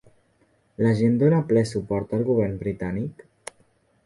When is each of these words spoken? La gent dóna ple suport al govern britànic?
La 0.85 0.93
gent 1.01 1.19
dóna 1.23 1.41
ple 1.51 1.63
suport 1.75 2.17
al 2.19 2.25
govern 2.31 2.57
britànic? 2.65 3.25